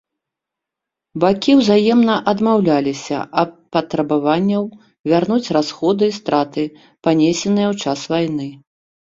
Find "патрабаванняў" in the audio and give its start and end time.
3.77-4.63